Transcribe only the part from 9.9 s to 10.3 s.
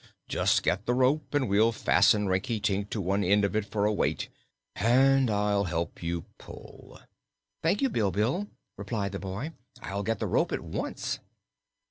get the